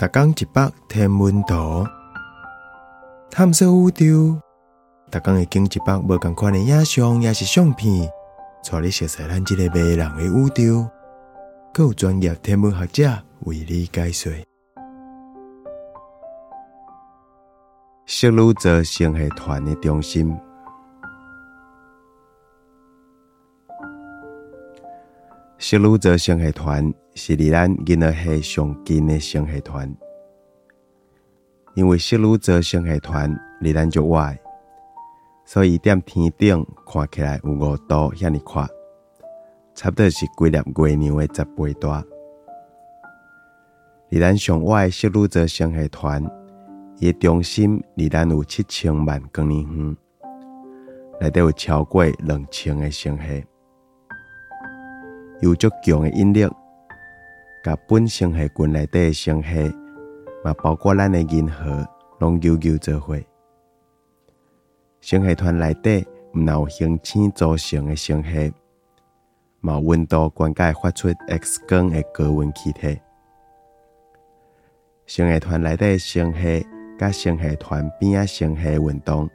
[0.00, 1.86] 逐工一百天文图，
[3.30, 4.40] 探索宇宙。
[5.10, 8.10] 逐工会经一百无共款的影像，也是相片，
[8.64, 10.88] 带你熟悉咱即个迷人的宇宙。
[11.74, 14.32] 更有专业天文学者为你解说。
[18.06, 20.34] 色鲁泽星系团的中心。
[25.62, 29.94] 色鲁泽星系团是离咱银河系上近的星系团，
[31.74, 34.38] 因为色鲁泽星系团离咱足远，
[35.44, 38.66] 所以踮天顶看起来有五度遐尼宽，
[39.74, 42.02] 差不多是几粒月亮的十倍大。
[44.08, 46.24] 离咱上远的色鲁泽星系团，
[47.00, 49.96] 伊的中心离咱有七千万光年远，
[51.20, 53.44] 内底有超过两千个星系。
[55.40, 56.46] 有足强的引力，
[57.64, 59.74] 甲本星系群内底的星系，
[60.44, 61.86] 嘛包括咱的银河，
[62.18, 63.18] 拢悠悠做伙。
[65.00, 68.52] 星系团内底毋但有恒星组成的星系，
[69.60, 73.00] 嘛温度关界发出 X 光的高温气体。
[75.06, 76.66] 星系团内底的星系，
[76.98, 79.26] 甲星系团边啊星系运动，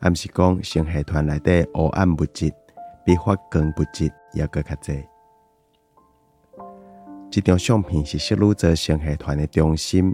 [0.00, 2.52] 暗是讲星系团内底黑暗物质
[3.04, 5.06] 比发光物质要搁较济。
[7.30, 10.12] 这张相片是色鲁泽星系团的中心，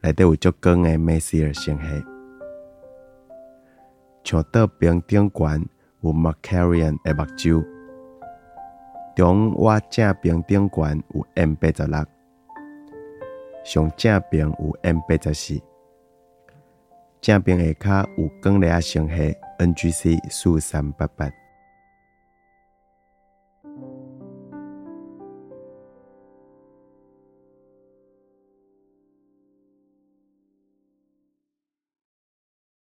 [0.00, 2.04] 内底有足光的梅西尔星系。
[4.22, 5.68] 像岛边顶悬
[6.00, 7.66] 有 Markarian 的目睭，
[9.16, 12.06] 中我正边顶悬有 M 八十六，
[13.64, 15.60] 上正边有 M 八十四，
[17.20, 17.64] 正边下
[18.04, 21.28] 骹有光粒仔星系 NGC 四三八八。